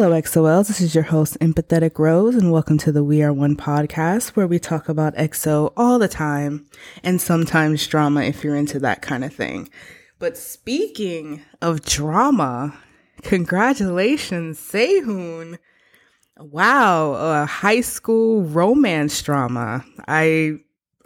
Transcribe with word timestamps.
Hello, 0.00 0.12
EXO-Ls. 0.12 0.68
This 0.68 0.80
is 0.80 0.94
your 0.94 1.02
host, 1.02 1.36
Empathetic 1.40 1.98
Rose, 1.98 2.36
and 2.36 2.52
welcome 2.52 2.78
to 2.78 2.92
the 2.92 3.02
We 3.02 3.20
Are 3.20 3.32
One 3.32 3.56
podcast, 3.56 4.36
where 4.36 4.46
we 4.46 4.60
talk 4.60 4.88
about 4.88 5.16
EXO 5.16 5.72
all 5.76 5.98
the 5.98 6.06
time 6.06 6.66
and 7.02 7.20
sometimes 7.20 7.84
drama 7.84 8.22
if 8.22 8.44
you're 8.44 8.54
into 8.54 8.78
that 8.78 9.02
kind 9.02 9.24
of 9.24 9.34
thing. 9.34 9.68
But 10.20 10.36
speaking 10.36 11.42
of 11.60 11.84
drama, 11.84 12.78
congratulations, 13.22 14.60
Sehun. 14.60 15.58
Wow, 16.38 17.14
a 17.14 17.46
high 17.46 17.80
school 17.80 18.44
romance 18.44 19.20
drama. 19.20 19.84
I 20.06 20.60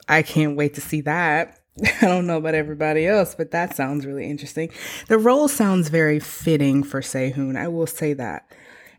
I 0.06 0.20
can't 0.20 0.54
wait 0.54 0.74
to 0.74 0.82
see 0.82 1.00
that. 1.00 1.60
I 2.02 2.04
don't 2.08 2.26
know 2.26 2.36
about 2.36 2.54
everybody 2.54 3.06
else, 3.06 3.34
but 3.34 3.52
that 3.52 3.74
sounds 3.74 4.04
really 4.04 4.28
interesting. 4.28 4.70
The 5.08 5.16
role 5.16 5.48
sounds 5.48 5.88
very 5.88 6.20
fitting 6.20 6.82
for 6.82 7.00
Sehun. 7.00 7.56
I 7.56 7.68
will 7.68 7.86
say 7.86 8.12
that. 8.12 8.52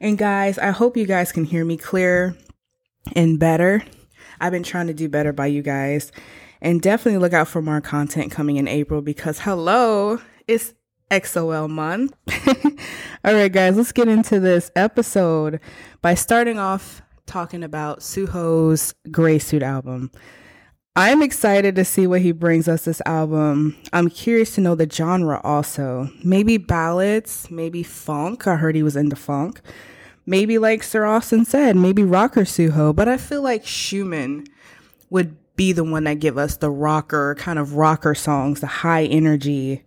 And 0.04 0.18
guys, 0.18 0.58
I 0.58 0.72
hope 0.72 0.98
you 0.98 1.06
guys 1.06 1.32
can 1.32 1.46
hear 1.46 1.64
me 1.64 1.78
clear 1.78 2.36
and 3.16 3.40
better. 3.40 3.86
I've 4.42 4.52
been 4.52 4.62
trying 4.62 4.88
to 4.88 4.94
do 4.94 5.08
better 5.08 5.32
by 5.32 5.46
you 5.46 5.62
guys. 5.62 6.12
And 6.62 6.82
definitely 6.82 7.20
look 7.20 7.32
out 7.32 7.48
for 7.48 7.62
more 7.62 7.80
content 7.80 8.30
coming 8.30 8.58
in 8.58 8.68
April 8.68 9.02
because 9.02 9.40
hello, 9.40 10.20
it's 10.46 10.74
EXO-L 11.10 11.70
month. 11.70 12.14
All 13.24 13.34
right, 13.34 13.50
guys, 13.50 13.78
let's 13.78 13.94
get 13.94 14.10
into 14.10 14.42
this 14.42 14.72
episode 14.76 15.62
by 16.02 16.16
starting 16.16 16.60
off 16.60 17.02
talking 17.26 17.64
about 17.64 18.02
Suho's 18.02 18.94
Grey 19.10 19.40
Suit 19.40 19.64
album. 19.64 20.12
I'm 20.96 21.24
excited 21.24 21.76
to 21.76 21.86
see 21.86 22.06
what 22.06 22.22
he 22.22 22.32
brings 22.32 22.68
us 22.68 22.86
this 22.86 23.02
album. 23.08 23.76
I'm 23.92 24.12
curious 24.12 24.54
to 24.56 24.62
know 24.62 24.76
the 24.76 24.88
genre 24.88 25.42
also. 25.44 26.12
Maybe 26.24 26.58
ballads, 26.58 27.50
maybe 27.50 27.82
funk. 27.82 28.46
I 28.46 28.58
heard 28.58 28.76
he 28.76 28.84
was 28.84 28.96
into 28.96 29.16
funk. 29.16 29.62
Maybe 30.28 30.60
like 30.60 30.84
Sir 30.84 31.04
Austin 31.06 31.46
said, 31.46 31.76
maybe 31.76 32.04
rocker 32.04 32.42
Suho, 32.42 32.96
but 32.96 33.08
I 33.08 33.18
feel 33.18 33.42
like 33.42 33.64
Xiumin 33.64 34.48
would 35.10 35.36
be 35.56 35.72
the 35.72 35.84
one 35.84 36.04
that 36.04 36.20
give 36.20 36.38
us 36.38 36.58
the 36.58 36.70
rocker 36.70 37.34
kind 37.40 37.58
of 37.58 37.74
rocker 37.74 38.14
songs, 38.14 38.60
the 38.60 38.68
high 38.68 39.06
energy 39.06 39.84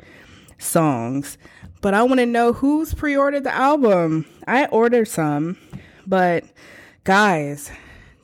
songs. 0.58 1.38
But 1.82 1.94
I 1.94 2.02
want 2.02 2.18
to 2.18 2.26
know 2.26 2.52
who's 2.52 2.94
pre-ordered 2.94 3.44
the 3.44 3.54
album. 3.54 4.26
I 4.48 4.66
ordered 4.66 5.06
some, 5.06 5.56
but 6.04 6.42
guys, 7.04 7.70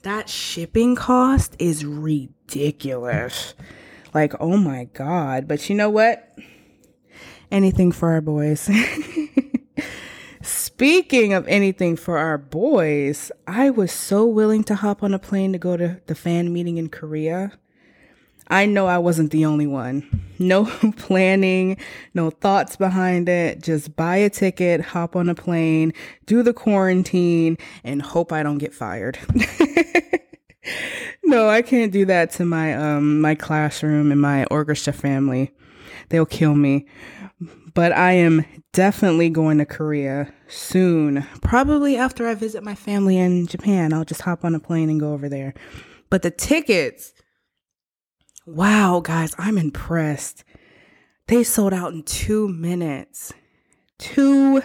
that 0.01 0.27
shipping 0.27 0.97
cost 0.97 1.55
is 1.59 1.85
ridiculous. 1.85 2.42
Like, 4.13 4.33
oh 4.39 4.57
my 4.57 4.85
God. 4.93 5.47
But 5.47 5.69
you 5.69 5.75
know 5.75 5.89
what? 5.89 6.37
Anything 7.51 7.91
for 7.91 8.11
our 8.11 8.21
boys. 8.21 8.69
Speaking 10.41 11.33
of 11.33 11.47
anything 11.47 11.95
for 11.95 12.17
our 12.17 12.37
boys, 12.37 13.31
I 13.47 13.69
was 13.69 13.91
so 13.91 14.25
willing 14.25 14.63
to 14.65 14.75
hop 14.75 15.03
on 15.03 15.13
a 15.13 15.19
plane 15.19 15.53
to 15.53 15.59
go 15.59 15.77
to 15.77 16.01
the 16.07 16.15
fan 16.15 16.51
meeting 16.51 16.77
in 16.77 16.89
Korea. 16.89 17.53
I 18.47 18.65
know 18.65 18.87
I 18.87 18.97
wasn't 18.97 19.31
the 19.31 19.45
only 19.45 19.67
one. 19.67 20.25
No 20.39 20.65
planning, 20.97 21.77
no 22.13 22.29
thoughts 22.29 22.75
behind 22.75 23.29
it. 23.29 23.61
Just 23.61 23.95
buy 23.95 24.17
a 24.17 24.29
ticket, 24.29 24.81
hop 24.81 25.15
on 25.15 25.29
a 25.29 25.35
plane, 25.35 25.93
do 26.25 26.43
the 26.43 26.53
quarantine, 26.53 27.57
and 27.83 28.01
hope 28.01 28.33
I 28.33 28.43
don't 28.43 28.57
get 28.57 28.73
fired. 28.73 29.17
no, 31.23 31.49
I 31.49 31.61
can't 31.61 31.91
do 31.91 32.05
that 32.05 32.31
to 32.31 32.45
my 32.45 32.73
um 32.75 33.21
my 33.21 33.35
classroom 33.35 34.11
and 34.11 34.21
my 34.21 34.45
orchestra 34.45 34.93
family. 34.93 35.51
They'll 36.09 36.25
kill 36.25 36.55
me. 36.55 36.85
But 37.73 37.91
I 37.91 38.11
am 38.13 38.45
definitely 38.71 39.29
going 39.29 39.57
to 39.57 39.65
Korea 39.65 40.31
soon. 40.47 41.25
Probably 41.41 41.97
after 41.97 42.27
I 42.27 42.35
visit 42.35 42.63
my 42.63 42.75
family 42.75 43.17
in 43.17 43.47
Japan. 43.47 43.93
I'll 43.93 44.05
just 44.05 44.21
hop 44.21 44.45
on 44.45 44.53
a 44.53 44.59
plane 44.59 44.89
and 44.89 44.99
go 44.99 45.13
over 45.13 45.27
there. 45.27 45.53
But 46.09 46.21
the 46.21 46.29
tickets, 46.29 47.13
wow, 48.45 48.99
guys, 49.03 49.33
I'm 49.39 49.57
impressed. 49.57 50.43
They 51.27 51.43
sold 51.43 51.73
out 51.73 51.93
in 51.93 52.03
two 52.03 52.47
minutes. 52.47 53.33
Two 53.97 54.61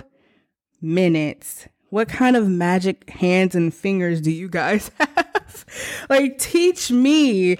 minutes. 0.82 1.66
What 1.90 2.08
kind 2.08 2.36
of 2.36 2.46
magic 2.48 3.08
hands 3.08 3.54
and 3.54 3.72
fingers 3.72 4.20
do 4.20 4.30
you 4.30 4.48
guys 4.48 4.90
have? 4.98 5.27
like, 6.10 6.38
teach 6.38 6.90
me 6.90 7.58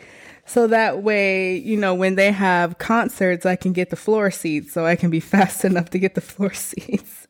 so 0.49 0.67
that 0.67 1.03
way, 1.03 1.59
you 1.59 1.77
know, 1.77 1.95
when 1.95 2.15
they 2.15 2.33
have 2.33 2.79
concerts, 2.79 3.45
I 3.45 3.55
can 3.55 3.75
get 3.75 3.91
the 3.91 3.97
floor 3.97 4.31
seats 4.31 4.73
so 4.73 4.87
I 4.87 4.97
can 4.97 5.11
be 5.11 5.21
fast 5.35 5.65
enough 5.65 5.91
to 5.91 5.99
get 5.99 6.15
the 6.15 6.23
floor 6.23 6.55
seats. 6.55 7.29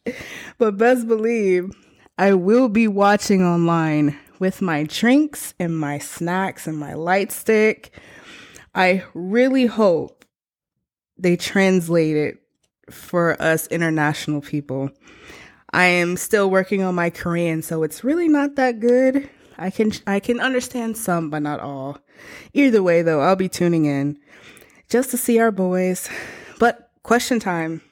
but 0.59 0.77
best 0.77 1.09
believe 1.09 1.71
I 2.17 2.35
will 2.35 2.69
be 2.69 2.87
watching 2.87 3.43
online 3.43 4.17
with 4.39 4.63
my 4.63 4.85
drinks 4.85 5.53
and 5.59 5.77
my 5.77 5.99
snacks 5.99 6.69
and 6.69 6.79
my 6.79 6.95
light 6.95 7.33
stick. 7.33 7.93
I 8.73 9.03
really 9.15 9.67
hope 9.67 10.25
they 11.17 11.37
translate 11.37 12.17
it 12.17 12.39
for 12.89 13.41
us 13.43 13.67
international 13.67 14.41
people. 14.41 14.91
I 15.73 15.87
am 15.87 16.17
still 16.17 16.49
working 16.49 16.83
on 16.83 16.95
my 16.95 17.11
Korean, 17.11 17.63
so 17.63 17.83
it's 17.83 18.05
really 18.05 18.29
not 18.29 18.55
that 18.55 18.79
good. 18.79 19.29
I 19.59 19.71
can 19.71 19.93
I 20.07 20.21
can 20.21 20.41
understand 20.41 20.97
some, 20.97 21.31
but 21.31 21.43
not 21.43 21.61
all. 21.61 21.99
Either 22.53 22.83
way, 22.83 23.03
though, 23.03 23.21
I'll 23.21 23.37
be 23.37 23.49
tuning 23.49 23.85
in 23.85 24.19
just 24.89 25.11
to 25.11 25.17
see 25.17 25.39
our 25.39 25.51
boys. 25.51 26.09
But 26.59 26.91
question 27.03 27.41
time. 27.41 27.83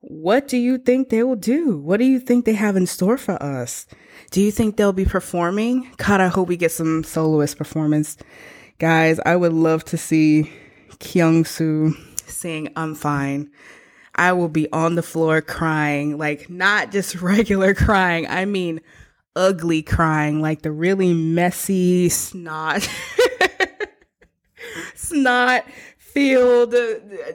What 0.00 0.46
do 0.46 0.56
you 0.56 0.78
think 0.78 1.08
they 1.08 1.22
will 1.24 1.36
do? 1.36 1.76
What 1.76 1.98
do 1.98 2.04
you 2.04 2.20
think 2.20 2.44
they 2.44 2.52
have 2.54 2.76
in 2.76 2.86
store 2.86 3.18
for 3.18 3.42
us? 3.42 3.86
Do 4.30 4.40
you 4.40 4.52
think 4.52 4.76
they'll 4.76 4.92
be 4.92 5.04
performing? 5.04 5.90
God, 5.96 6.20
I 6.20 6.28
hope 6.28 6.48
we 6.48 6.56
get 6.56 6.70
some 6.70 7.02
soloist 7.02 7.58
performance. 7.58 8.16
Guys, 8.78 9.18
I 9.26 9.34
would 9.34 9.52
love 9.52 9.84
to 9.86 9.96
see 9.96 10.52
Kyung 11.00 11.44
Soo 11.44 11.94
sing 12.26 12.68
I'm 12.76 12.94
Fine. 12.94 13.50
I 14.14 14.32
will 14.32 14.48
be 14.48 14.70
on 14.72 14.94
the 14.94 15.02
floor 15.02 15.40
crying, 15.40 16.16
like 16.18 16.48
not 16.48 16.92
just 16.92 17.14
regular 17.22 17.74
crying. 17.74 18.26
I 18.28 18.44
mean, 18.44 18.80
ugly 19.38 19.82
crying, 19.82 20.42
like 20.42 20.62
the 20.62 20.72
really 20.72 21.14
messy 21.14 22.08
snot, 22.08 22.86
snot 24.96 25.64
filled. 25.96 26.74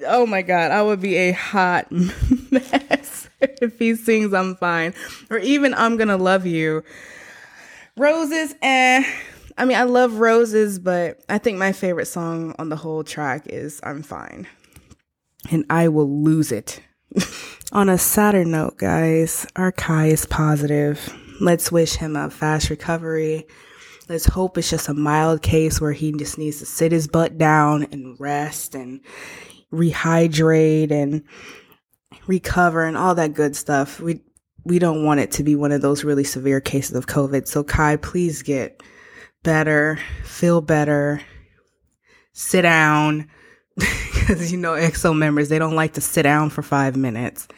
Oh 0.05 0.25
my 0.25 0.41
God, 0.41 0.71
I 0.71 0.81
would 0.81 1.01
be 1.01 1.15
a 1.15 1.31
hot 1.31 1.89
mess 1.91 3.29
if 3.39 3.79
he 3.79 3.95
sings 3.95 4.33
I'm 4.33 4.55
Fine 4.55 4.93
or 5.29 5.37
even 5.37 5.73
I'm 5.73 5.95
Gonna 5.95 6.17
Love 6.17 6.45
You. 6.45 6.83
Roses, 7.95 8.53
eh. 8.61 9.03
I 9.57 9.65
mean, 9.65 9.77
I 9.77 9.83
love 9.83 10.15
roses, 10.15 10.79
but 10.79 11.21
I 11.29 11.37
think 11.37 11.57
my 11.57 11.71
favorite 11.71 12.07
song 12.07 12.55
on 12.59 12.69
the 12.69 12.75
whole 12.75 13.03
track 13.03 13.43
is 13.45 13.79
I'm 13.83 14.03
Fine 14.03 14.47
and 15.51 15.65
I 15.69 15.87
will 15.87 16.09
lose 16.09 16.51
it. 16.51 16.81
On 17.71 17.89
a 17.89 17.97
sadder 17.97 18.45
note, 18.45 18.77
guys, 18.77 19.47
our 19.55 19.71
Kai 19.71 20.07
is 20.07 20.25
positive. 20.25 21.13
Let's 21.43 21.73
wish 21.73 21.95
him 21.95 22.15
a 22.15 22.29
fast 22.29 22.69
recovery. 22.69 23.45
Let's 24.07 24.25
hope 24.25 24.57
it's 24.57 24.69
just 24.69 24.87
a 24.87 24.93
mild 24.93 25.41
case 25.41 25.81
where 25.81 25.91
he 25.91 26.13
just 26.13 26.37
needs 26.37 26.59
to 26.59 26.65
sit 26.65 26.93
his 26.93 27.09
butt 27.09 27.37
down 27.37 27.83
and 27.91 28.17
rest 28.17 28.75
and 28.75 29.01
rehydrate 29.69 30.89
and 30.89 31.21
recover 32.27 32.85
and 32.85 32.95
all 32.95 33.15
that 33.15 33.33
good 33.33 33.57
stuff. 33.57 33.99
We 33.99 34.21
we 34.63 34.79
don't 34.79 35.03
want 35.03 35.19
it 35.19 35.31
to 35.31 35.43
be 35.43 35.57
one 35.57 35.73
of 35.73 35.81
those 35.81 36.05
really 36.05 36.23
severe 36.23 36.61
cases 36.61 36.95
of 36.95 37.07
COVID. 37.07 37.45
So 37.45 37.61
Kai, 37.61 37.97
please 37.97 38.41
get 38.41 38.81
better, 39.43 39.99
feel 40.23 40.61
better, 40.61 41.19
sit 42.31 42.61
down 42.61 43.29
because 43.75 44.49
you 44.49 44.57
know 44.57 44.75
EXO 44.75 45.13
members 45.13 45.49
they 45.49 45.59
don't 45.59 45.75
like 45.75 45.95
to 45.95 46.01
sit 46.01 46.23
down 46.23 46.51
for 46.51 46.61
five 46.61 46.95
minutes. 46.95 47.49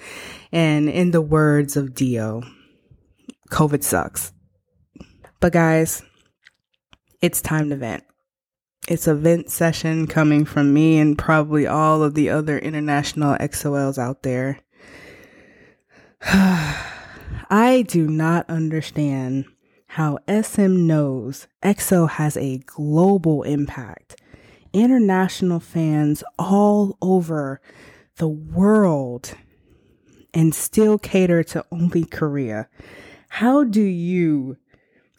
And 0.52 0.90
in 0.90 1.12
the 1.12 1.22
words 1.22 1.78
of 1.78 1.94
Dio, 1.94 2.42
COVID 3.50 3.84
sucks. 3.84 4.34
But 5.40 5.54
guys, 5.54 6.04
it's 7.22 7.42
time 7.42 7.70
to 7.70 7.76
vent. 7.76 8.04
It's 8.88 9.08
a 9.08 9.16
vent 9.16 9.50
session 9.50 10.08
coming 10.08 10.46
from 10.46 10.74
me 10.74 11.00
and 11.00 11.18
probably 11.18 11.66
all 11.66 12.04
of 12.04 12.14
the 12.14 12.30
other 12.30 12.58
international 12.58 13.36
EXO-Ls 13.40 13.98
out 13.98 14.24
there. 14.24 14.60
I 16.22 17.86
do 17.88 18.08
not 18.08 18.50
understand 18.50 19.46
how 19.88 20.20
SM 20.28 20.86
knows 20.88 21.48
EXO 21.64 22.10
has 22.10 22.38
a 22.38 22.60
global 22.60 23.44
impact 23.44 24.18
international 24.76 25.62
fans 25.62 26.22
all 26.38 26.98
over 27.02 27.62
the 28.18 28.28
world 28.28 29.34
and 30.34 30.54
still 30.54 30.98
cater 30.98 31.44
to 31.44 31.66
only 31.72 32.04
Korea. 32.04 32.68
How 33.40 33.66
do 33.66 33.82
you 33.82 34.56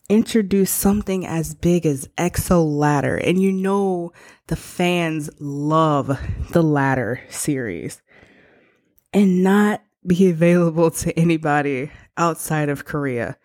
introduce 0.09 0.71
something 0.71 1.27
as 1.27 1.55
big 1.55 1.85
as 1.85 2.09
EXO 2.17 2.65
Ladder? 2.65 3.17
And 3.17 3.43
you 3.43 3.53
know 3.53 4.11
the 4.47 4.57
fans 4.57 5.29
love 5.39 6.19
the 6.53 6.63
Ladder 6.63 7.21
series 7.29 8.01
and 9.13 9.45
not 9.45 9.83
be 10.07 10.31
available 10.31 10.91
to 10.93 11.13
anybody 11.19 11.91
outside 12.17 12.71
of 12.71 12.87
Korea. 12.87 13.37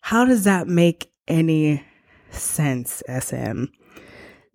How 0.00 0.24
does 0.24 0.42
that 0.42 0.66
make 0.66 1.12
any 1.28 1.84
sense, 2.30 3.04
SM? 3.08 3.66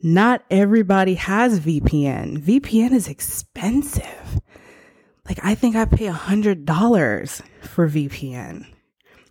Not 0.02 0.44
everybody 0.52 1.14
has 1.14 1.62
VPN. 1.62 2.44
VPN 2.44 2.92
is 2.92 3.08
expensive. 3.08 4.42
Like, 5.26 5.40
I 5.42 5.56
think 5.56 5.78
I 5.78 5.86
pay 5.86 6.08
a 6.08 6.14
$100 6.14 7.42
for 7.62 7.88
VPN. 7.88 8.66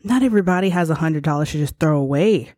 Not 0.05 0.23
everybody 0.23 0.71
has 0.71 0.91
a 0.91 0.97
$100 0.97 1.23
to 1.23 1.59
just 1.59 1.79
throw 1.79 1.99
away. 1.99 2.53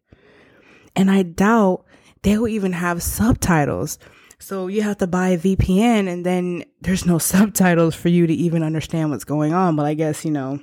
And 0.96 1.10
I 1.10 1.22
doubt 1.22 1.84
they'll 2.22 2.48
even 2.48 2.72
have 2.72 3.02
subtitles. 3.02 3.98
So 4.38 4.66
you 4.66 4.82
have 4.82 4.98
to 4.98 5.06
buy 5.06 5.28
a 5.28 5.38
VPN 5.38 6.08
and 6.08 6.24
then 6.24 6.64
there's 6.80 7.06
no 7.06 7.18
subtitles 7.18 7.94
for 7.94 8.08
you 8.08 8.26
to 8.26 8.34
even 8.34 8.62
understand 8.62 9.10
what's 9.10 9.24
going 9.24 9.52
on. 9.52 9.76
But 9.76 9.86
I 9.86 9.94
guess, 9.94 10.24
you 10.24 10.30
know, 10.30 10.60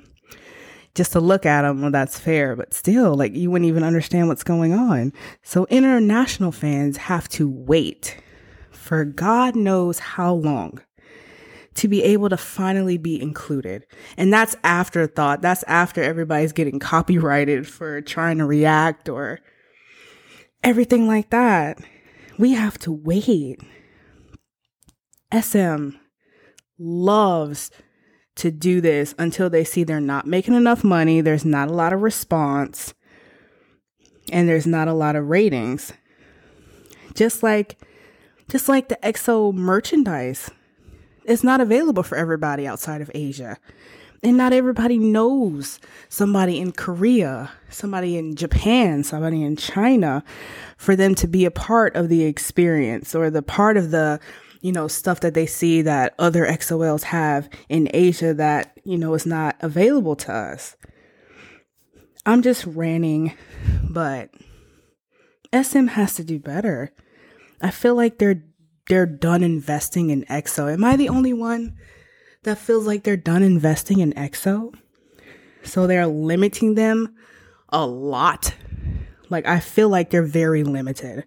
just 0.94 1.12
to 1.12 1.20
look 1.20 1.46
at 1.46 1.62
them, 1.62 1.82
well, 1.82 1.90
that's 1.90 2.18
fair. 2.18 2.56
But 2.56 2.74
still, 2.74 3.14
like, 3.14 3.34
you 3.34 3.50
wouldn't 3.50 3.68
even 3.68 3.82
understand 3.82 4.28
what's 4.28 4.44
going 4.44 4.72
on. 4.72 5.12
So 5.42 5.66
international 5.70 6.52
fans 6.52 6.96
have 6.96 7.28
to 7.30 7.48
wait 7.48 8.22
for 8.70 9.04
God 9.04 9.56
knows 9.56 9.98
how 9.98 10.34
long 10.34 10.80
to 11.74 11.88
be 11.88 12.02
able 12.02 12.28
to 12.28 12.36
finally 12.36 12.98
be 12.98 13.20
included. 13.20 13.86
And 14.16 14.32
that's 14.32 14.56
afterthought. 14.62 15.42
That's 15.42 15.62
after 15.64 16.02
everybody's 16.02 16.52
getting 16.52 16.78
copyrighted 16.78 17.66
for 17.66 18.00
trying 18.00 18.38
to 18.38 18.44
react 18.44 19.08
or 19.08 19.40
everything 20.62 21.06
like 21.06 21.30
that. 21.30 21.78
We 22.38 22.52
have 22.52 22.78
to 22.80 22.92
wait. 22.92 23.60
SM 25.32 25.90
loves 26.78 27.70
to 28.36 28.50
do 28.50 28.80
this 28.80 29.14
until 29.18 29.50
they 29.50 29.64
see 29.64 29.84
they're 29.84 30.00
not 30.00 30.26
making 30.26 30.54
enough 30.54 30.82
money, 30.82 31.20
there's 31.20 31.44
not 31.44 31.68
a 31.68 31.72
lot 31.72 31.92
of 31.92 32.00
response, 32.00 32.94
and 34.30 34.48
there's 34.48 34.66
not 34.66 34.88
a 34.88 34.94
lot 34.94 35.16
of 35.16 35.28
ratings. 35.28 35.92
Just 37.14 37.42
like 37.42 37.78
just 38.48 38.68
like 38.68 38.88
the 38.88 38.98
EXO 39.02 39.54
merchandise. 39.54 40.50
It's 41.24 41.44
not 41.44 41.60
available 41.60 42.02
for 42.02 42.16
everybody 42.16 42.66
outside 42.66 43.00
of 43.00 43.10
Asia. 43.14 43.58
And 44.24 44.36
not 44.36 44.52
everybody 44.52 44.98
knows 44.98 45.80
somebody 46.08 46.60
in 46.60 46.72
Korea, 46.72 47.50
somebody 47.70 48.16
in 48.16 48.36
Japan, 48.36 49.02
somebody 49.02 49.42
in 49.42 49.56
China 49.56 50.22
for 50.76 50.94
them 50.94 51.16
to 51.16 51.26
be 51.26 51.44
a 51.44 51.50
part 51.50 51.96
of 51.96 52.08
the 52.08 52.24
experience 52.24 53.14
or 53.14 53.30
the 53.30 53.42
part 53.42 53.76
of 53.76 53.90
the 53.90 54.20
you 54.62 54.70
know, 54.70 54.86
stuff 54.86 55.20
that 55.20 55.34
they 55.34 55.44
see 55.44 55.82
that 55.82 56.14
other 56.18 56.46
EXO-Ls 56.46 57.02
have 57.02 57.50
in 57.68 57.90
Asia 57.92 58.32
that, 58.32 58.78
you 58.84 58.96
know, 58.96 59.12
is 59.12 59.26
not 59.26 59.56
available 59.60 60.14
to 60.14 60.32
us. 60.32 60.76
I'm 62.24 62.42
just 62.42 62.64
ranting, 62.64 63.34
but 63.82 64.30
SM 65.52 65.88
has 65.88 66.14
to 66.14 66.24
do 66.24 66.38
better. 66.38 66.92
I 67.60 67.72
feel 67.72 67.96
like 67.96 68.18
they're 68.18 68.44
they're 68.88 69.06
done 69.06 69.42
investing 69.42 70.10
in 70.10 70.24
EXO. 70.24 70.72
Am 70.72 70.84
I 70.84 70.96
the 70.96 71.08
only 71.08 71.32
one 71.32 71.76
that 72.42 72.58
feels 72.58 72.86
like 72.86 73.04
they're 73.04 73.16
done 73.16 73.42
investing 73.42 74.00
in 74.00 74.12
EXO? 74.14 74.74
So 75.62 75.86
they're 75.86 76.06
limiting 76.06 76.74
them 76.74 77.14
a 77.68 77.86
lot. 77.86 78.54
Like 79.30 79.46
I 79.46 79.60
feel 79.60 79.88
like 79.88 80.10
they're 80.10 80.22
very 80.22 80.64
limited. 80.64 81.24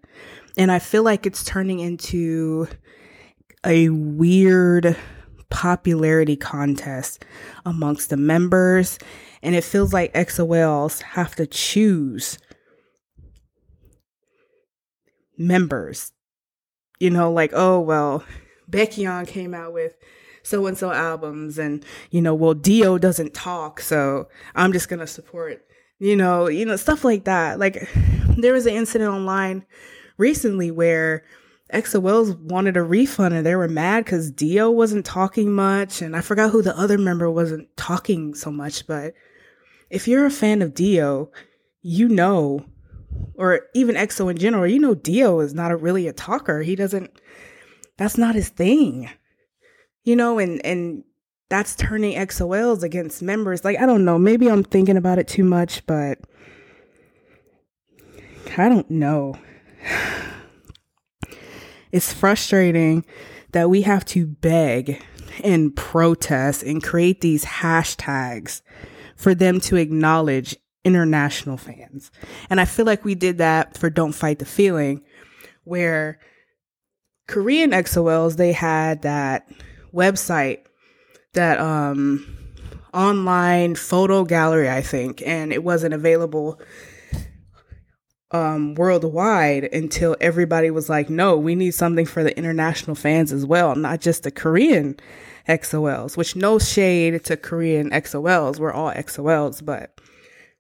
And 0.58 0.72
I 0.72 0.80
feel 0.80 1.04
like 1.04 1.26
it's 1.26 1.44
turning 1.44 1.80
into 1.80 2.68
a 3.66 3.90
weird 3.90 4.96
popularity 5.50 6.36
contest 6.36 7.26
amongst 7.66 8.10
the 8.10 8.18
members. 8.18 9.00
And 9.42 9.56
it 9.56 9.64
feels 9.64 9.94
like 9.94 10.14
EXO-Ls 10.14 11.02
have 11.02 11.36
to 11.36 11.48
choose 11.48 12.38
members. 15.38 16.12
You 17.00 17.10
know, 17.10 17.32
like, 17.32 17.52
oh, 17.54 17.80
well, 17.80 18.24
Baekhyun 18.70 19.28
came 19.28 19.54
out 19.54 19.74
with 19.74 19.94
so 20.44 20.68
and 20.68 20.78
so 20.78 20.92
albums, 20.92 21.58
and, 21.58 21.84
you 22.12 22.22
know, 22.22 22.36
well, 22.36 22.54
Dio 22.54 22.98
doesn't 22.98 23.34
talk, 23.34 23.80
so 23.80 24.28
I'm 24.54 24.74
just 24.74 24.90
going 24.90 25.00
to 25.00 25.08
support, 25.08 25.66
you 26.00 26.16
know, 26.16 26.48
you 26.48 26.66
know, 26.66 26.76
stuff 26.76 27.04
like 27.04 27.24
that. 27.26 27.60
Like, 27.60 27.90
there 28.38 28.54
was 28.54 28.66
an 28.66 28.74
incident 28.74 29.12
online 29.12 29.66
recently 30.18 30.72
where 30.72 31.24
EXO-Ls 31.74 32.36
wanted 32.36 32.78
a 32.78 32.84
refund 32.84 33.34
and 33.34 33.46
they 33.46 33.56
were 33.56 33.68
mad 33.68 34.06
because 34.06 34.32
Dio 34.32 34.70
wasn't 34.70 35.06
talking 35.06 35.52
much. 35.52 36.02
And 36.02 36.16
I 36.16 36.22
forgot 36.22 36.52
who 36.52 36.62
the 36.62 36.78
other 36.78 36.98
member 36.98 37.30
wasn't 37.30 37.76
talking 37.76 38.36
so 38.36 38.52
much. 38.52 38.86
But 38.86 39.14
if 39.90 40.08
you're 40.08 40.26
a 40.26 40.32
fan 40.32 40.62
of 40.62 40.74
Dio, 40.74 41.32
you 41.82 42.08
know, 42.08 42.66
or 43.36 43.62
even 43.74 43.96
EXO 43.96 44.30
in 44.32 44.38
general, 44.38 44.68
you 44.68 44.80
know, 44.80 44.96
Dio 44.96 45.40
is 45.40 45.54
not 45.54 45.72
a, 45.72 45.76
really 45.76 46.08
a 46.08 46.14
talker. 46.14 46.62
He 46.62 46.76
doesn't, 46.76 47.12
that's 47.98 48.18
not 48.18 48.36
his 48.36 48.50
thing. 48.50 49.10
You 50.04 50.16
know, 50.16 50.40
and, 50.40 50.64
and 50.66 51.04
that's 51.50 51.76
turning 51.76 52.18
EXO-Ls 52.18 52.84
against 52.84 53.22
members. 53.22 53.64
Like, 53.64 53.80
I 53.80 53.86
don't 53.86 54.06
know. 54.06 54.18
Maybe 54.18 54.50
I'm 54.50 54.64
thinking 54.64 54.98
about 54.98 55.20
it 55.20 55.28
too 55.28 55.44
much, 55.44 55.86
but 55.86 56.20
I 58.58 58.70
don't 58.70 58.90
know. 58.90 59.36
It's 61.92 62.12
frustrating 62.12 63.06
that 63.54 63.70
we 63.70 63.84
have 63.84 64.04
to 64.08 64.28
beg 64.28 65.02
and 65.42 65.74
protest 65.74 66.62
and 66.62 66.84
create 66.84 67.22
these 67.22 67.46
hashtags 67.46 68.62
for 69.16 69.34
them 69.34 69.62
to 69.62 69.78
acknowledge 69.78 70.58
international 70.86 71.58
fans. 71.58 72.12
And 72.50 72.62
I 72.62 72.66
feel 72.66 72.86
like 72.86 73.04
we 73.04 73.16
did 73.16 73.40
that 73.40 73.78
for 73.78 73.90
Don't 73.90 74.14
Fight 74.14 74.40
the 74.40 74.46
Feeling, 74.46 75.02
where 75.66 76.20
Korean 77.28 77.72
EXO-Ls, 77.72 78.38
they 78.38 78.54
had 78.54 79.02
that 79.02 79.50
website, 79.94 80.60
that 81.34 81.60
um 81.60 82.38
online 82.94 83.76
photo 83.76 84.24
gallery, 84.24 84.70
I 84.70 84.82
think, 84.82 85.22
and 85.26 85.52
it 85.52 85.64
wasn't 85.64 85.94
available 85.94 86.62
um, 88.32 88.74
worldwide 88.76 89.66
until 89.66 90.16
everybody 90.20 90.72
was 90.72 90.90
like, 90.90 91.10
no, 91.10 91.38
we 91.38 91.56
need 91.56 91.72
something 91.72 92.06
for 92.06 92.24
the 92.24 92.36
international 92.38 92.96
fans 92.96 93.32
as 93.32 93.46
well, 93.46 93.76
not 93.76 94.02
just 94.02 94.24
the 94.24 94.32
Korean 94.32 94.98
EXO-Ls, 95.48 96.18
which 96.18 96.36
no 96.36 96.58
shade 96.58 97.24
to 97.26 97.38
Korean 97.38 97.92
EXO-Ls. 97.92 98.60
We're 98.60 98.74
all 98.74 98.92
EXO-Ls, 98.92 99.62
but 99.62 100.00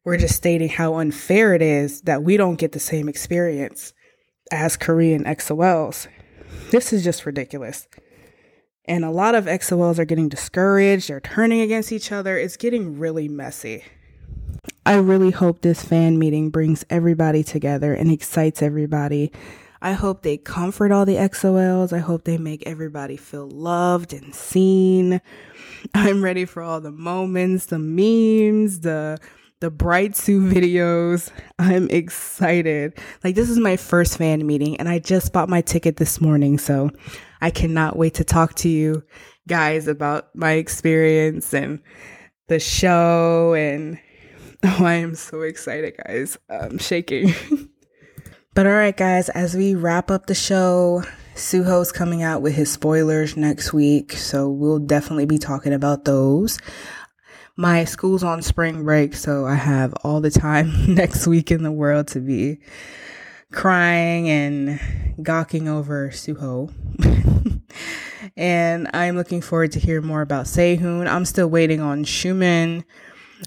we're 0.06 0.18
just 0.18 0.36
stating 0.36 0.70
how 0.70 0.96
unfair 0.96 1.54
it 1.54 1.62
is 1.62 2.02
that 2.02 2.24
we 2.24 2.38
don't 2.38 2.60
get 2.60 2.72
the 2.72 2.80
same 2.80 3.10
experience 3.10 3.94
as 4.52 4.78
Korean 4.78 5.26
EXO-Ls. 5.26 6.08
This 6.70 6.94
is 6.94 7.04
just 7.04 7.26
ridiculous. 7.26 7.88
And 8.86 9.04
a 9.04 9.10
lot 9.10 9.34
of 9.34 9.46
EXO-Ls 9.46 10.00
are 10.00 10.06
getting 10.06 10.30
discouraged, 10.30 11.10
they're 11.10 11.20
turning 11.20 11.62
against 11.62 11.92
each 11.92 12.12
other. 12.12 12.38
It's 12.38 12.56
getting 12.56 13.00
really 13.00 13.28
messy. 13.28 13.84
I 14.86 14.98
really 14.98 15.32
hope 15.32 15.62
this 15.62 15.84
fan 15.84 16.20
meeting 16.20 16.52
brings 16.52 16.86
everybody 16.92 17.44
together 17.44 17.96
and 17.96 18.12
excites 18.12 18.62
everybody. 18.62 19.32
I 19.82 19.94
hope 19.94 20.22
they 20.22 20.38
comfort 20.38 20.92
all 20.92 21.06
the 21.06 21.16
EXO-Ls. 21.16 21.92
I 21.92 22.00
hope 22.00 22.24
they 22.24 22.38
make 22.38 22.66
everybody 22.68 23.18
feel 23.18 23.50
loved 23.50 24.14
and 24.14 24.36
seen. 24.36 25.22
I'm 25.96 26.24
ready 26.24 26.46
for 26.46 26.62
all 26.62 26.80
the 26.80 26.92
moments, 26.92 27.66
the 27.68 27.80
memes, 27.80 28.82
the 28.82 29.18
the 29.62 29.72
bright 29.72 30.16
Sue 30.16 30.42
videos. 30.42 31.32
I'm 31.60 31.90
excited. 31.90 32.98
Like 33.24 33.36
this 33.36 33.50
is 33.50 33.58
my 33.58 33.78
first 33.78 34.18
fan 34.18 34.46
meeting 34.46 34.78
and 34.78 34.90
I 34.90 35.00
just 35.00 35.34
bought 35.34 35.50
my 35.50 35.62
ticket 35.62 35.98
this 35.98 36.20
morning, 36.20 36.58
so 36.58 36.92
I 37.42 37.52
cannot 37.52 37.98
wait 37.98 38.16
to 38.16 38.24
talk 38.24 38.56
to 38.56 38.70
you 38.70 39.04
guys 39.48 39.88
about 39.88 40.36
my 40.36 40.54
experience 40.54 41.54
and 41.54 41.80
the 42.48 42.60
show 42.60 43.54
and 43.54 44.00
Oh, 44.68 44.84
I 44.84 44.96
am 44.96 45.14
so 45.14 45.42
excited, 45.42 45.94
guys. 46.08 46.40
I'm 46.50 46.80
shaking. 46.80 47.36
but 48.56 48.66
all 48.66 48.74
right, 48.74 48.98
guys, 48.98 49.30
as 49.30 49.56
we 49.56 49.76
wrap 49.76 50.10
up 50.10 50.26
the 50.26 50.34
show, 50.34 51.04
Suho's 51.36 51.92
coming 51.92 52.24
out 52.24 52.42
with 52.42 52.56
his 52.56 52.72
spoilers 52.72 53.38
next 53.38 53.74
week, 53.74 54.14
so 54.14 54.50
we'll 54.50 54.80
definitely 54.80 55.28
be 55.28 55.38
talking 55.38 55.72
about 55.72 56.06
those. 56.06 56.58
My 57.58 57.86
school's 57.86 58.24
on 58.24 58.42
spring 58.42 58.84
break, 58.84 59.16
so 59.16 59.46
I 59.46 59.56
have 59.56 59.94
all 60.04 60.22
the 60.22 60.32
time 60.32 60.72
next 60.94 61.28
week 61.28 61.52
in 61.52 61.64
the 61.64 61.72
world 61.72 62.08
to 62.10 62.20
be 62.20 62.60
crying 63.52 64.30
and 64.30 64.80
gawking 65.24 65.68
over 65.70 66.10
Suho. 66.10 66.74
and 68.38 68.90
I'm 68.94 69.16
looking 69.16 69.42
forward 69.42 69.72
to 69.74 69.80
hear 69.80 70.02
more 70.02 70.22
about 70.22 70.46
Sehun. 70.46 71.08
I'm 71.08 71.26
still 71.26 71.48
waiting 71.48 71.80
on 71.80 72.04
Xiumin 72.04 72.84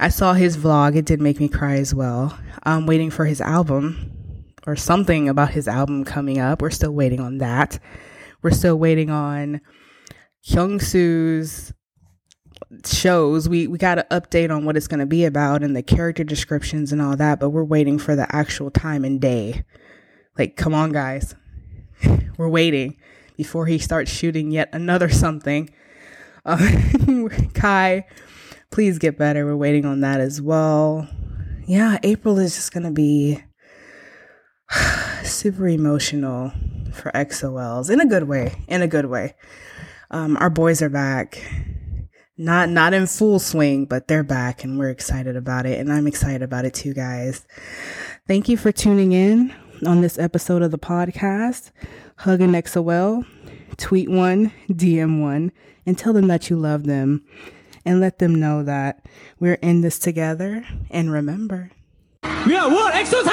I 0.01 0.09
saw 0.11 0.35
his 0.35 0.57
vlog. 0.57 0.97
It 0.97 1.07
did 1.07 1.21
make 1.21 1.41
me 1.41 1.49
cry 1.49 1.77
as 1.77 1.95
well. 1.95 2.39
I'm 2.63 2.87
waiting 2.87 3.11
for 3.11 3.25
his 3.25 3.41
album 3.41 4.45
or 4.67 4.77
something 4.77 5.29
about 5.29 5.51
his 5.51 5.67
album 5.67 6.05
coming 6.05 6.39
up. 6.39 6.63
We're 6.63 6.71
still 6.71 6.93
waiting 6.93 7.21
on 7.21 7.39
that. 7.39 7.79
We're 8.43 8.51
still 8.51 8.79
waiting 8.79 9.11
on 9.11 9.61
Kyungsoo's 10.47 11.73
shows. 12.85 13.49
We 13.49 13.67
we 13.67 13.79
got 13.79 13.99
an 13.99 14.05
update 14.11 14.55
on 14.55 14.65
what 14.65 14.77
it's 14.77 14.89
going 14.89 15.01
to 15.01 15.07
be 15.07 15.25
about 15.25 15.63
and 15.63 15.75
the 15.75 15.83
character 15.83 16.25
descriptions 16.25 16.93
and 16.93 17.01
all 17.01 17.17
that, 17.17 17.41
but 17.41 17.51
we're 17.51 17.65
waiting 17.65 17.99
for 17.99 18.15
the 18.15 18.35
actual 18.35 18.71
time 18.71 19.05
and 19.05 19.21
day. 19.21 19.65
Like, 20.37 20.57
come 20.57 20.75
on, 20.75 20.93
guys, 20.93 21.35
we're 22.37 22.49
waiting 22.49 22.97
before 23.37 23.67
he 23.67 23.79
starts 23.79 24.11
shooting 24.11 24.51
yet 24.51 24.69
another 24.73 25.09
something. 25.09 25.71
Uh, 26.45 26.59
Kai, 27.55 28.07
please 28.71 28.99
get 28.99 29.19
better. 29.19 29.45
We're 29.45 29.57
waiting 29.57 29.85
on 29.85 30.01
that 30.01 30.21
as 30.21 30.41
well. 30.41 31.09
Yeah, 31.67 31.99
April 32.03 32.39
is 32.39 32.55
just 32.55 32.73
going 32.73 32.85
to 32.85 32.91
be 32.91 33.43
super 35.25 35.69
emotional 35.69 36.53
for 36.93 37.11
EXO-Ls 37.13 37.91
in 37.91 38.01
a 38.01 38.07
good 38.07 38.25
way. 38.25 38.65
In 38.69 38.83
a 38.83 38.89
good 38.89 39.07
way. 39.07 39.35
Um, 40.11 40.37
our 40.39 40.49
boys 40.49 40.81
are 40.81 40.89
back 40.89 41.43
not 42.39 42.69
not 42.71 42.95
in 42.95 43.07
full 43.07 43.39
swing, 43.39 43.85
but 43.85 44.09
they're 44.09 44.23
back 44.23 44.65
and 44.65 44.79
we're 44.79 44.91
excited 44.91 45.37
about 45.37 45.67
it 45.67 45.79
and 45.79 45.93
I'm 45.93 46.07
excited 46.07 46.43
about 46.43 46.65
it 46.65 46.73
too, 46.73 46.95
guys. 46.95 47.47
Thank 48.27 48.49
you 48.49 48.57
for 48.57 48.73
tuning 48.73 49.13
in 49.13 49.55
on 49.87 50.01
this 50.01 50.19
episode 50.19 50.63
of 50.63 50.71
the 50.71 50.79
podcast. 50.79 51.73
Hug 52.19 52.41
an 52.41 52.53
EXO-L, 52.53 53.25
tweet 53.77 54.09
one, 54.09 54.53
DM 54.69 55.21
one, 55.21 55.53
and 55.85 55.99
tell 55.99 56.13
them 56.13 56.29
that 56.29 56.49
you 56.49 56.57
love 56.57 56.85
them 56.85 57.25
and 57.85 58.01
let 58.01 58.19
them 58.19 58.35
know 58.35 58.63
that 58.63 59.05
we're 59.41 59.55
in 59.55 59.81
this 59.81 59.99
together 59.99 60.65
and 60.91 61.11
remember. 61.13 61.71
Yeah, 62.23 62.67
what? 62.67 62.95
Exo's 62.95 63.27